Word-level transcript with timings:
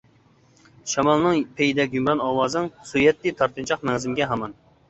شامالنىڭ 0.93 1.37
پېيىدەك 1.59 1.93
يۇمران 1.99 2.25
ئاۋازىڭ، 2.29 2.73
سۆيەتتى 2.93 3.37
تارتىنچاق 3.43 3.89
مەڭزىمگە 3.93 4.33
ھامان. 4.35 4.61